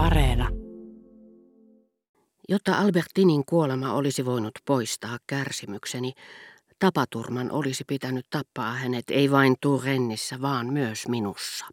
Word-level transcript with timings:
Areena. 0.00 0.48
Jotta 2.48 2.74
Albertinin 2.78 3.44
kuolema 3.44 3.92
olisi 3.92 4.24
voinut 4.24 4.52
poistaa 4.66 5.18
kärsimykseni, 5.26 6.12
tapaturman 6.78 7.52
olisi 7.52 7.84
pitänyt 7.86 8.26
tappaa 8.30 8.72
hänet 8.72 9.04
ei 9.10 9.30
vain 9.30 9.56
Turennissä, 9.60 10.40
vaan 10.40 10.72
myös 10.72 11.08
minussa. 11.08 11.66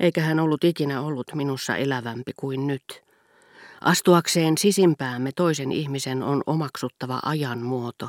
Eikä 0.00 0.20
hän 0.20 0.40
ollut 0.40 0.64
ikinä 0.64 1.00
ollut 1.00 1.26
minussa 1.34 1.76
elävämpi 1.76 2.32
kuin 2.36 2.66
nyt. 2.66 3.02
Astuakseen 3.80 4.58
sisimpäämme 4.58 5.30
toisen 5.36 5.72
ihmisen 5.72 6.22
on 6.22 6.42
omaksuttava 6.46 7.20
ajanmuoto, 7.22 8.08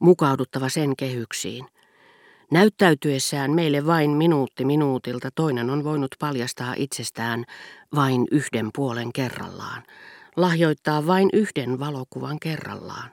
mukauduttava 0.00 0.68
sen 0.68 0.96
kehyksiin. 0.96 1.66
Näyttäytyessään 2.50 3.50
meille 3.50 3.86
vain 3.86 4.10
minuutti 4.10 4.64
minuutilta 4.64 5.30
toinen 5.34 5.70
on 5.70 5.84
voinut 5.84 6.14
paljastaa 6.18 6.74
itsestään 6.76 7.44
vain 7.94 8.26
yhden 8.30 8.70
puolen 8.74 9.12
kerrallaan, 9.12 9.82
lahjoittaa 10.36 11.06
vain 11.06 11.28
yhden 11.32 11.78
valokuvan 11.78 12.40
kerrallaan. 12.40 13.10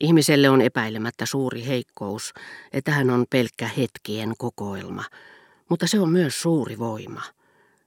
Ihmiselle 0.00 0.50
on 0.50 0.60
epäilemättä 0.60 1.26
suuri 1.26 1.66
heikkous, 1.66 2.32
että 2.72 2.90
hän 2.90 3.10
on 3.10 3.24
pelkkä 3.30 3.68
hetkien 3.68 4.32
kokoelma, 4.38 5.04
mutta 5.68 5.86
se 5.86 6.00
on 6.00 6.10
myös 6.10 6.42
suuri 6.42 6.78
voima. 6.78 7.22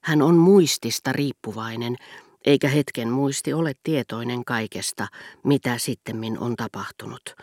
Hän 0.01 0.21
on 0.21 0.35
muistista 0.35 1.13
riippuvainen, 1.13 1.95
eikä 2.45 2.67
hetken 2.67 3.09
muisti 3.09 3.53
ole 3.53 3.73
tietoinen 3.83 4.45
kaikesta, 4.45 5.07
mitä 5.43 5.77
sittemmin 5.77 6.39
on 6.39 6.55
tapahtunut 6.55 7.35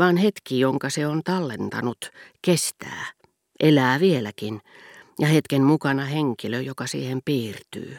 vaan 0.00 0.16
hetki, 0.16 0.60
jonka 0.60 0.90
se 0.90 1.06
on 1.06 1.20
tallentanut, 1.24 2.10
kestää, 2.42 3.06
elää 3.60 4.00
vieläkin, 4.00 4.60
ja 5.18 5.26
hetken 5.26 5.62
mukana 5.62 6.04
henkilö, 6.04 6.60
joka 6.60 6.86
siihen 6.86 7.20
piirtyy. 7.24 7.98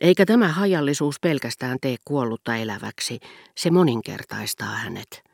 Eikä 0.00 0.26
tämä 0.26 0.48
hajallisuus 0.48 1.20
pelkästään 1.20 1.78
tee 1.80 1.96
kuollutta 2.04 2.56
eläväksi, 2.56 3.20
se 3.56 3.70
moninkertaistaa 3.70 4.74
hänet. 4.74 5.24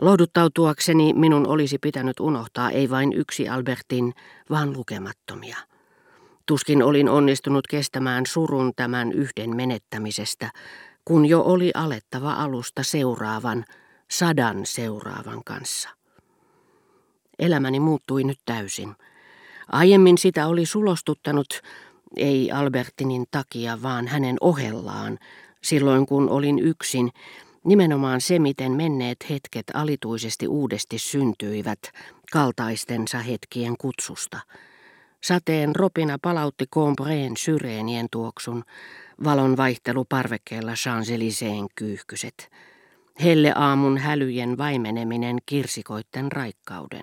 Lohduttautuakseni 0.00 1.12
minun 1.12 1.46
olisi 1.46 1.78
pitänyt 1.78 2.20
unohtaa 2.20 2.70
ei 2.70 2.90
vain 2.90 3.12
yksi 3.12 3.48
Albertin, 3.48 4.14
vaan 4.50 4.72
lukemattomia. 4.72 5.56
Tuskin 6.46 6.82
olin 6.82 7.08
onnistunut 7.08 7.66
kestämään 7.66 8.26
surun 8.26 8.72
tämän 8.76 9.12
yhden 9.12 9.56
menettämisestä, 9.56 10.50
kun 11.04 11.26
jo 11.26 11.40
oli 11.40 11.70
alettava 11.74 12.32
alusta 12.32 12.82
seuraavan, 12.82 13.64
sadan 14.10 14.66
seuraavan 14.66 15.44
kanssa. 15.44 15.88
Elämäni 17.38 17.80
muuttui 17.80 18.24
nyt 18.24 18.38
täysin. 18.44 18.96
Aiemmin 19.72 20.18
sitä 20.18 20.46
oli 20.46 20.66
sulostuttanut, 20.66 21.62
ei 22.16 22.52
Albertinin 22.52 23.24
takia, 23.30 23.82
vaan 23.82 24.06
hänen 24.06 24.36
ohellaan, 24.40 25.18
silloin 25.62 26.06
kun 26.06 26.28
olin 26.28 26.58
yksin, 26.58 27.10
nimenomaan 27.64 28.20
se, 28.20 28.38
miten 28.38 28.72
menneet 28.72 29.30
hetket 29.30 29.66
alituisesti 29.74 30.48
uudesti 30.48 30.98
syntyivät 30.98 31.80
kaltaistensa 32.32 33.18
hetkien 33.18 33.76
kutsusta. 33.78 34.40
Sateen 35.22 35.76
ropina 35.76 36.18
palautti 36.22 36.66
Combreen 36.66 37.36
syreenien 37.36 38.06
tuoksun, 38.10 38.64
valon 39.24 39.56
vaihtelu 39.56 40.04
parvekkeella 40.04 40.72
Champs-Élysées 40.72 41.68
kyyhkyset 41.74 42.50
helle 43.24 43.52
aamun 43.54 43.98
hälyjen 43.98 44.58
vaimeneminen 44.58 45.38
kirsikoitten 45.46 46.32
raikkauden. 46.32 47.02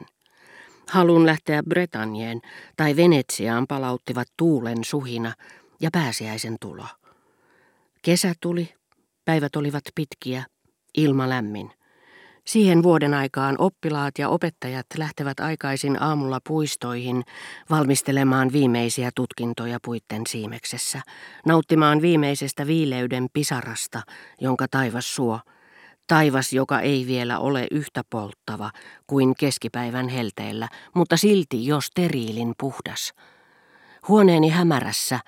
Halun 0.90 1.26
lähteä 1.26 1.64
Bretanyeen 1.64 2.42
tai 2.78 2.96
Venetsiaan 2.96 3.68
palauttivat 3.68 4.28
tuulen 4.38 4.84
suhina 4.84 5.34
ja 5.82 5.90
pääsiäisen 5.94 6.56
tulo. 6.62 6.86
Kesä 8.02 8.34
tuli, 8.42 8.74
päivät 9.26 9.56
olivat 9.56 9.84
pitkiä, 9.96 10.44
ilma 10.98 11.30
lämmin. 11.30 11.72
Siihen 12.46 12.84
vuoden 12.84 13.14
aikaan 13.14 13.56
oppilaat 13.58 14.20
ja 14.20 14.30
opettajat 14.30 14.86
lähtevät 14.98 15.40
aikaisin 15.40 16.02
aamulla 16.02 16.40
puistoihin 16.48 17.24
valmistelemaan 17.70 18.52
viimeisiä 18.52 19.10
tutkintoja 19.16 19.78
puitten 19.86 20.22
siimeksessä, 20.28 21.02
nauttimaan 21.46 22.02
viimeisestä 22.02 22.68
viileyden 22.68 23.28
pisarasta, 23.34 24.02
jonka 24.42 24.68
taivas 24.68 25.16
suo– 25.16 25.40
Taivas, 26.08 26.54
joka 26.54 26.80
ei 26.80 27.08
vielä 27.08 27.40
ole 27.40 27.68
yhtä 27.72 28.04
polttava 28.10 28.72
kuin 29.08 29.36
keskipäivän 29.40 30.10
helteellä, 30.10 30.68
mutta 30.96 31.18
silti 31.18 31.66
jo 31.66 31.82
steriilin 31.82 32.54
puhdas. 32.60 33.14
Huoneeni 34.08 34.50
hämärässä, 34.50 35.20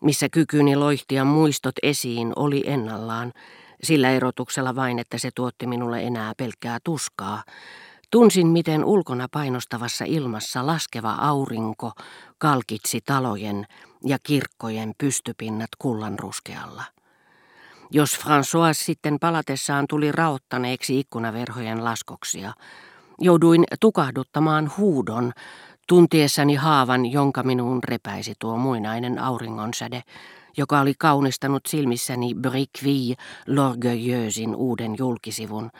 missä 0.00 0.28
kykyni 0.28 0.76
loihtia 0.76 1.24
muistot 1.24 1.74
esiin, 1.82 2.32
oli 2.36 2.62
ennallaan, 2.66 3.32
sillä 3.82 4.10
erotuksella 4.10 4.74
vain, 4.74 4.98
että 4.98 5.18
se 5.18 5.30
tuotti 5.34 5.66
minulle 5.66 6.02
enää 6.02 6.32
pelkkää 6.36 6.78
tuskaa. 6.84 7.42
Tunsin, 8.10 8.46
miten 8.46 8.84
ulkona 8.84 9.26
painostavassa 9.32 10.04
ilmassa 10.04 10.66
laskeva 10.66 11.12
aurinko 11.12 11.92
kalkitsi 12.38 13.00
talojen 13.00 13.66
ja 14.04 14.18
kirkkojen 14.22 14.92
pystypinnat 14.98 15.70
kullanruskealla. 15.78 16.84
Jos 17.90 18.18
François 18.18 18.74
sitten 18.74 19.18
palatessaan 19.20 19.86
tuli 19.88 20.12
raottaneeksi 20.12 21.00
ikkunaverhojen 21.00 21.84
laskoksia, 21.84 22.52
jouduin 23.18 23.64
tukahduttamaan 23.80 24.70
huudon, 24.76 25.32
tuntiessani 25.88 26.54
haavan, 26.54 27.06
jonka 27.06 27.42
minuun 27.42 27.84
repäisi 27.84 28.34
tuo 28.38 28.56
muinainen 28.56 29.18
auringonsäde, 29.18 30.02
joka 30.56 30.80
oli 30.80 30.94
kaunistanut 30.98 31.66
silmissäni 31.66 32.34
Briqueville 32.34 33.16
l'Orgueilleusin 33.46 34.56
uuden 34.56 34.94
julkisivun, 34.98 35.70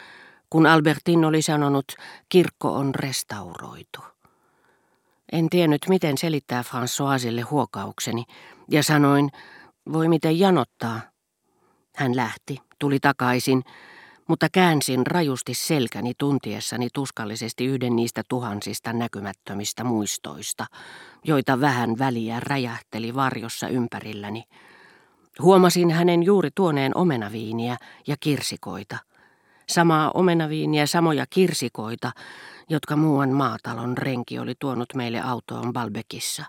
kun 0.51 0.67
Albertin 0.67 1.25
oli 1.25 1.43
sanonut, 1.43 1.85
kirkko 2.29 2.75
on 2.75 2.95
restauroitu. 2.95 4.01
En 5.33 5.49
tiennyt, 5.51 5.83
miten 5.89 6.19
selittää 6.19 6.63
Françoisille 6.63 7.43
huokaukseni, 7.51 8.25
ja 8.71 8.83
sanoin, 8.83 9.31
voi 9.93 10.09
miten 10.09 10.39
janottaa, 10.39 11.01
hän 11.97 12.17
lähti, 12.17 12.59
tuli 12.79 13.01
takaisin, 13.01 13.63
mutta 14.29 14.49
käänsin 14.53 15.07
rajusti 15.07 15.55
selkäni 15.55 16.13
tuntiessani 16.19 16.89
tuskallisesti 16.95 17.65
yhden 17.65 17.97
niistä 17.97 18.23
tuhansista 18.29 18.93
näkymättömistä 18.93 19.85
muistoista, 19.85 20.67
joita 21.25 21.61
vähän 21.61 21.99
väliä 21.99 22.41
räjähteli 22.41 23.15
varjossa 23.15 23.69
ympärilläni. 23.69 24.45
Huomasin 25.43 25.91
hänen 25.91 26.23
juuri 26.23 26.51
tuoneen 26.55 26.97
omenaviiniä 26.97 27.77
ja 28.07 28.17
kirsikoita. 28.21 28.99
Samaa 29.69 30.11
omenaviiniä, 30.11 30.87
samoja 30.87 31.27
kirsikoita, 31.31 32.13
jotka 32.69 32.97
muuan 32.97 33.31
maatalon 33.31 33.99
renki 33.99 34.39
oli 34.39 34.55
tuonut 34.59 34.89
meille 34.95 35.21
autoon 35.21 35.73
Balbekissa. 35.73 36.45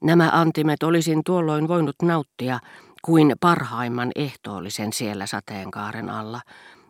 Nämä 0.00 0.30
antimet 0.32 0.82
olisin 0.82 1.20
tuolloin 1.26 1.68
voinut 1.68 1.96
nauttia 2.02 2.58
kuin 3.04 3.34
parhaimman 3.40 4.12
ehtoollisen 4.16 4.92
siellä 4.92 5.26
sateenkaaren 5.26 6.10
alla, 6.10 6.40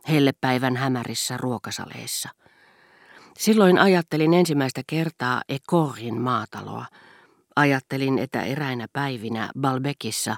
hellepäivän 0.09 0.77
hämärissä 0.77 1.37
ruokasaleissa. 1.37 2.29
Silloin 3.39 3.79
ajattelin 3.79 4.35
ensimmäistä 4.35 4.83
kertaa 4.87 5.43
Ekorin 5.49 6.21
maataloa. 6.21 6.87
Ajattelin, 7.57 8.19
että 8.19 8.43
eräinä 8.43 8.87
päivinä 8.93 9.51
Balbekissa, 9.61 10.37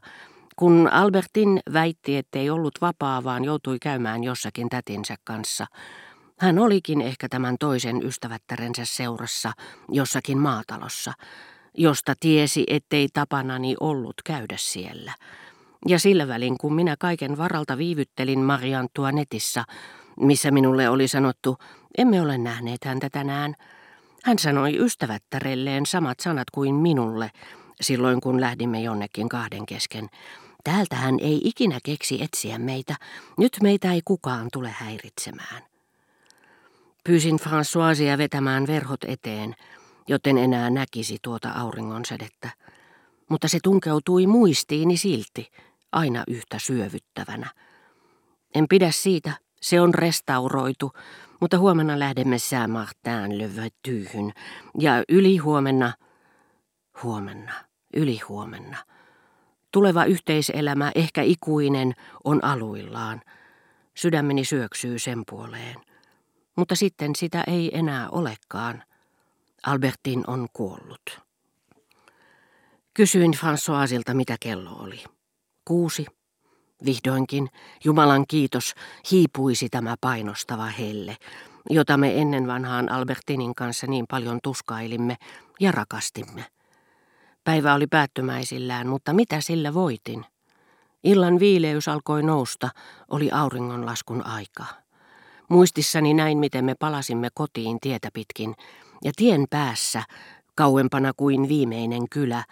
kun 0.56 0.88
Albertin 0.92 1.60
väitti, 1.72 2.16
ettei 2.16 2.50
ollut 2.50 2.74
vapaa, 2.80 3.24
vaan 3.24 3.44
joutui 3.44 3.78
käymään 3.78 4.24
jossakin 4.24 4.68
tätinsä 4.68 5.16
kanssa, 5.24 5.66
hän 6.38 6.58
olikin 6.58 7.00
ehkä 7.00 7.28
tämän 7.28 7.56
toisen 7.60 8.06
ystävättärensä 8.06 8.84
seurassa 8.84 9.52
jossakin 9.88 10.38
maatalossa, 10.38 11.12
josta 11.74 12.14
tiesi, 12.20 12.64
ettei 12.66 13.08
tapanani 13.12 13.74
ollut 13.80 14.16
käydä 14.24 14.56
siellä– 14.58 15.12
ja 15.88 15.98
sillä 15.98 16.28
välin, 16.28 16.58
kun 16.58 16.74
minä 16.74 16.96
kaiken 16.98 17.38
varalta 17.38 17.78
viivyttelin 17.78 18.40
Marian 18.40 18.88
netissa, 19.12 19.64
missä 20.20 20.50
minulle 20.50 20.88
oli 20.88 21.08
sanottu, 21.08 21.56
emme 21.98 22.20
ole 22.20 22.38
nähneet 22.38 22.84
häntä 22.84 23.10
tänään, 23.10 23.54
hän 24.24 24.38
sanoi 24.38 24.76
ystävättärelleen 24.78 25.86
samat 25.86 26.20
sanat 26.20 26.50
kuin 26.50 26.74
minulle, 26.74 27.30
silloin 27.80 28.20
kun 28.20 28.40
lähdimme 28.40 28.80
jonnekin 28.80 29.28
kahden 29.28 29.66
kesken. 29.66 30.08
Täältä 30.64 30.96
hän 30.96 31.14
ei 31.20 31.40
ikinä 31.44 31.78
keksi 31.84 32.22
etsiä 32.22 32.58
meitä, 32.58 32.94
nyt 33.38 33.56
meitä 33.62 33.92
ei 33.92 34.00
kukaan 34.04 34.48
tule 34.52 34.74
häiritsemään. 34.78 35.62
Pyysin 37.04 37.38
Françoisia 37.40 38.18
vetämään 38.18 38.66
verhot 38.66 39.04
eteen, 39.04 39.54
joten 40.08 40.38
enää 40.38 40.70
näkisi 40.70 41.18
tuota 41.22 41.50
auringonsädettä. 41.50 42.50
Mutta 43.30 43.48
se 43.48 43.58
tunkeutui 43.62 44.26
muistiini 44.26 44.96
silti, 44.96 45.50
aina 45.92 46.24
yhtä 46.28 46.58
syövyttävänä. 46.58 47.50
En 48.54 48.68
pidä 48.68 48.90
siitä, 48.90 49.32
se 49.60 49.80
on 49.80 49.94
restauroitu, 49.94 50.92
mutta 51.40 51.58
huomenna 51.58 51.98
lähdemme 51.98 52.38
Saint-Martin 52.38 53.38
le 53.38 53.50
ja 54.78 55.02
yli 55.08 55.36
huomenna, 55.36 55.92
huomenna, 57.02 57.52
yli 57.94 58.18
huomenna, 58.28 58.78
Tuleva 59.76 60.04
yhteiselämä, 60.04 60.92
ehkä 60.94 61.22
ikuinen, 61.22 61.94
on 62.24 62.44
aluillaan. 62.44 63.20
Sydämeni 63.94 64.44
syöksyy 64.44 64.98
sen 64.98 65.22
puoleen. 65.30 65.76
Mutta 66.56 66.74
sitten 66.74 67.16
sitä 67.16 67.44
ei 67.46 67.78
enää 67.78 68.08
olekaan. 68.10 68.82
Albertin 69.66 70.24
on 70.26 70.46
kuollut. 70.52 71.25
Kysyin 72.96 73.32
Françoisilta, 73.34 74.14
mitä 74.14 74.36
kello 74.40 74.70
oli. 74.70 75.04
Kuusi. 75.64 76.06
Vihdoinkin, 76.84 77.48
Jumalan 77.84 78.24
kiitos, 78.28 78.74
hiipuisi 79.10 79.68
tämä 79.68 79.94
painostava 80.00 80.66
helle, 80.66 81.16
jota 81.70 81.96
me 81.96 82.20
ennen 82.20 82.46
vanhaan 82.46 82.92
Albertinin 82.92 83.54
kanssa 83.54 83.86
niin 83.86 84.04
paljon 84.10 84.38
tuskailimme 84.42 85.16
ja 85.60 85.72
rakastimme. 85.72 86.44
Päivä 87.44 87.74
oli 87.74 87.86
päättymäisillään, 87.86 88.86
mutta 88.86 89.12
mitä 89.12 89.40
sillä 89.40 89.74
voitin? 89.74 90.24
Illan 91.04 91.38
viileys 91.38 91.88
alkoi 91.88 92.22
nousta, 92.22 92.68
oli 93.10 93.30
auringonlaskun 93.30 94.26
aika. 94.26 94.64
Muistissani 95.48 96.14
näin, 96.14 96.38
miten 96.38 96.64
me 96.64 96.74
palasimme 96.74 97.28
kotiin 97.34 97.80
tietä 97.80 98.08
pitkin, 98.12 98.54
ja 99.04 99.12
tien 99.16 99.44
päässä, 99.50 100.02
kauempana 100.54 101.12
kuin 101.16 101.48
viimeinen 101.48 102.08
kylä, 102.10 102.44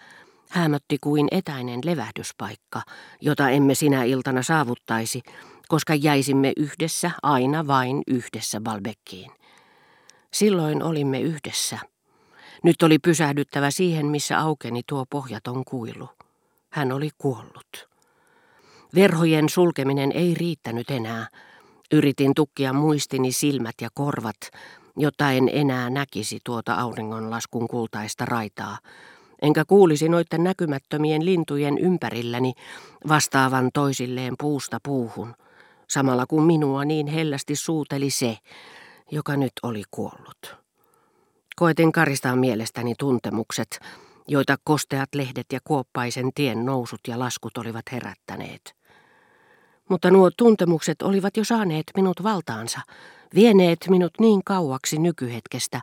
hämötti 0.49 0.97
kuin 1.01 1.27
etäinen 1.31 1.79
levähdyspaikka, 1.85 2.81
jota 3.21 3.49
emme 3.49 3.75
sinä 3.75 4.03
iltana 4.03 4.43
saavuttaisi, 4.43 5.21
koska 5.67 5.95
jäisimme 5.95 6.53
yhdessä 6.57 7.11
aina 7.23 7.67
vain 7.67 8.03
yhdessä 8.07 8.61
Balbekkiin. 8.61 9.31
Silloin 10.33 10.83
olimme 10.83 11.21
yhdessä. 11.21 11.79
Nyt 12.63 12.83
oli 12.83 12.99
pysähdyttävä 12.99 13.71
siihen, 13.71 14.05
missä 14.05 14.39
aukeni 14.39 14.81
tuo 14.87 15.05
pohjaton 15.09 15.63
kuilu. 15.65 16.09
Hän 16.69 16.91
oli 16.91 17.09
kuollut. 17.17 17.89
Verhojen 18.95 19.49
sulkeminen 19.49 20.11
ei 20.11 20.33
riittänyt 20.33 20.91
enää. 20.91 21.27
Yritin 21.91 22.33
tukkia 22.35 22.73
muistini 22.73 23.31
silmät 23.31 23.75
ja 23.81 23.89
korvat, 23.93 24.37
jotta 24.97 25.31
en 25.31 25.49
enää 25.53 25.89
näkisi 25.89 26.39
tuota 26.43 26.73
auringonlaskun 26.73 27.67
kultaista 27.67 28.25
raitaa, 28.25 28.77
enkä 29.41 29.65
kuulisi 29.65 30.09
noiden 30.09 30.43
näkymättömien 30.43 31.25
lintujen 31.25 31.77
ympärilläni 31.77 32.53
vastaavan 33.07 33.69
toisilleen 33.73 34.33
puusta 34.39 34.77
puuhun, 34.83 35.35
samalla 35.89 36.25
kun 36.25 36.43
minua 36.43 36.85
niin 36.85 37.07
hellästi 37.07 37.55
suuteli 37.55 38.09
se, 38.09 38.37
joka 39.11 39.37
nyt 39.37 39.53
oli 39.63 39.83
kuollut. 39.91 40.55
Koetin 41.55 41.91
karistaa 41.91 42.35
mielestäni 42.35 42.93
tuntemukset, 42.99 43.79
joita 44.27 44.55
kosteat 44.63 45.09
lehdet 45.15 45.45
ja 45.53 45.59
kuoppaisen 45.63 46.29
tien 46.35 46.65
nousut 46.65 46.99
ja 47.07 47.19
laskut 47.19 47.57
olivat 47.57 47.85
herättäneet. 47.91 48.75
Mutta 49.89 50.11
nuo 50.11 50.31
tuntemukset 50.37 51.01
olivat 51.01 51.37
jo 51.37 51.43
saaneet 51.43 51.83
minut 51.95 52.23
valtaansa, 52.23 52.79
vieneet 53.35 53.79
minut 53.89 54.13
niin 54.19 54.43
kauaksi 54.43 54.97
nykyhetkestä, 54.97 55.81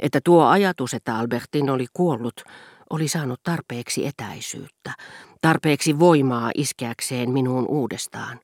että 0.00 0.20
tuo 0.24 0.44
ajatus, 0.44 0.94
että 0.94 1.16
Albertin 1.16 1.70
oli 1.70 1.86
kuollut, 1.92 2.44
oli 2.90 3.08
saanut 3.08 3.40
tarpeeksi 3.42 4.06
etäisyyttä, 4.06 4.92
tarpeeksi 5.40 5.98
voimaa 5.98 6.50
iskeäkseen 6.54 7.30
minuun 7.30 7.66
uudestaan. 7.68 8.40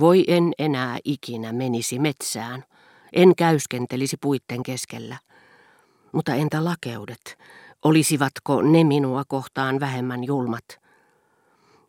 Voi 0.00 0.24
en 0.28 0.52
enää 0.58 0.98
ikinä 1.04 1.52
menisi 1.52 1.98
metsään, 1.98 2.64
en 3.12 3.34
käyskentelisi 3.36 4.16
puitten 4.16 4.62
keskellä. 4.62 5.16
Mutta 6.12 6.34
entä 6.34 6.64
lakeudet? 6.64 7.38
Olisivatko 7.84 8.62
ne 8.62 8.84
minua 8.84 9.22
kohtaan 9.28 9.80
vähemmän 9.80 10.24
julmat? 10.24 10.64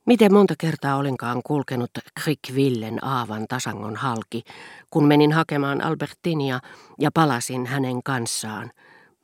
Miten 0.05 0.33
monta 0.33 0.53
kertaa 0.57 0.95
olinkaan 0.95 1.41
kulkenut 1.45 1.91
Krikvillen 2.23 3.05
aavan 3.05 3.45
tasangon 3.47 3.95
halki, 3.95 4.43
kun 4.89 5.07
menin 5.07 5.31
hakemaan 5.31 5.83
Albertinia 5.83 6.59
ja 6.99 7.11
palasin 7.13 7.65
hänen 7.65 8.03
kanssaan. 8.03 8.71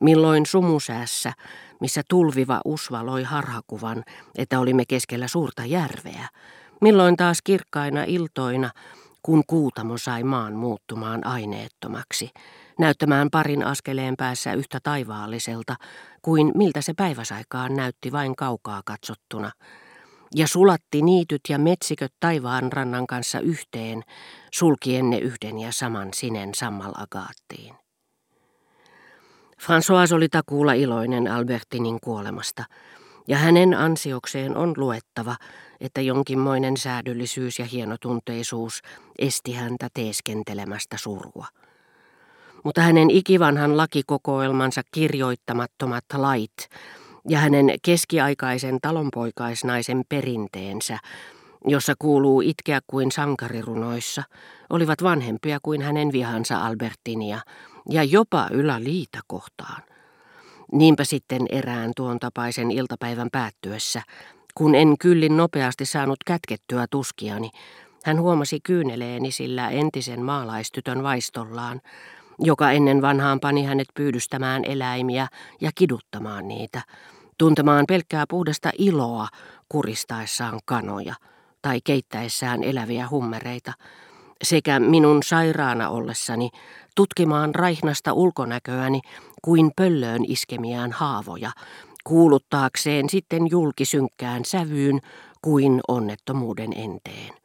Milloin 0.00 0.46
sumusäässä, 0.46 1.32
missä 1.80 2.02
tulviva 2.08 2.60
usva 2.64 3.06
loi 3.06 3.22
harhakuvan, 3.22 4.04
että 4.38 4.60
olimme 4.60 4.84
keskellä 4.88 5.28
suurta 5.28 5.64
järveä. 5.64 6.28
Milloin 6.80 7.16
taas 7.16 7.42
kirkkaina 7.42 8.04
iltoina, 8.04 8.70
kun 9.22 9.42
kuutamo 9.46 9.98
sai 9.98 10.24
maan 10.24 10.54
muuttumaan 10.54 11.26
aineettomaksi, 11.26 12.30
näyttämään 12.78 13.30
parin 13.30 13.66
askeleen 13.66 14.14
päässä 14.16 14.52
yhtä 14.52 14.78
taivaalliselta 14.82 15.76
kuin 16.22 16.52
miltä 16.54 16.80
se 16.82 16.94
päiväsaikaan 16.96 17.76
näytti 17.76 18.12
vain 18.12 18.36
kaukaa 18.36 18.82
katsottuna, 18.84 19.50
ja 20.34 20.48
sulatti 20.48 21.02
niityt 21.02 21.40
ja 21.48 21.58
metsiköt 21.58 22.12
taivaan 22.20 22.72
rannan 22.72 23.06
kanssa 23.06 23.40
yhteen, 23.40 24.02
sulkien 24.54 25.10
ne 25.10 25.18
yhden 25.18 25.58
ja 25.58 25.72
saman 25.72 26.08
sinen 26.14 26.54
sammalagaattiin. 26.54 27.74
François 29.60 30.14
oli 30.14 30.28
takuulla 30.28 30.72
iloinen 30.72 31.28
Albertinin 31.28 31.98
kuolemasta, 32.00 32.64
ja 33.28 33.36
hänen 33.36 33.74
ansiokseen 33.74 34.56
on 34.56 34.74
luettava, 34.76 35.36
että 35.80 36.00
jonkinmoinen 36.00 36.76
säädyllisyys 36.76 37.58
ja 37.58 37.64
hienotunteisuus 37.64 38.82
esti 39.18 39.52
häntä 39.52 39.88
teeskentelemästä 39.94 40.96
surua. 40.98 41.46
Mutta 42.64 42.80
hänen 42.80 43.10
ikivanhan 43.10 43.76
lakikokoelmansa 43.76 44.82
kirjoittamattomat 44.92 46.04
lait 46.14 46.68
ja 47.28 47.38
hänen 47.38 47.74
keskiaikaisen 47.82 48.78
talonpoikaisnaisen 48.82 50.02
perinteensä, 50.08 50.98
jossa 51.64 51.94
kuuluu 51.98 52.40
itkeä 52.40 52.80
kuin 52.86 53.12
sankarirunoissa, 53.12 54.22
olivat 54.70 55.02
vanhempia 55.02 55.58
kuin 55.62 55.82
hänen 55.82 56.12
vihansa 56.12 56.66
Albertinia 56.66 57.40
ja 57.88 58.04
jopa 58.04 58.48
yläliitä 58.50 59.20
kohtaan. 59.26 59.82
Niinpä 60.72 61.04
sitten 61.04 61.46
erään 61.48 61.92
tuon 61.96 62.18
tapaisen 62.18 62.70
iltapäivän 62.70 63.28
päättyessä, 63.32 64.02
kun 64.54 64.74
en 64.74 64.98
kyllin 64.98 65.36
nopeasti 65.36 65.84
saanut 65.84 66.24
kätkettyä 66.26 66.86
tuskiani, 66.90 67.50
hän 68.04 68.20
huomasi 68.20 68.60
kyyneleeni 68.60 69.30
sillä 69.30 69.70
entisen 69.70 70.22
maalaistytön 70.22 71.02
vaistollaan, 71.02 71.80
joka 72.38 72.70
ennen 72.70 73.02
vanhaan 73.02 73.40
pani 73.40 73.64
hänet 73.64 73.88
pyydystämään 73.94 74.64
eläimiä 74.64 75.28
ja 75.60 75.70
kiduttamaan 75.74 76.48
niitä, 76.48 76.82
tuntemaan 77.38 77.84
pelkkää 77.88 78.24
puhdasta 78.28 78.70
iloa 78.78 79.28
kuristaessaan 79.68 80.60
kanoja 80.64 81.14
tai 81.62 81.80
keittäessään 81.84 82.64
eläviä 82.64 83.08
hummereita, 83.08 83.72
sekä 84.42 84.80
minun 84.80 85.22
sairaana 85.22 85.88
ollessani 85.88 86.50
tutkimaan 86.96 87.54
raihnasta 87.54 88.12
ulkonäköäni 88.12 89.00
kuin 89.42 89.70
pöllöön 89.76 90.24
iskemiään 90.28 90.92
haavoja, 90.92 91.50
kuuluttaakseen 92.04 93.10
sitten 93.10 93.50
julkisynkkään 93.50 94.44
sävyyn 94.44 95.00
kuin 95.42 95.80
onnettomuuden 95.88 96.72
enteen. 96.72 97.39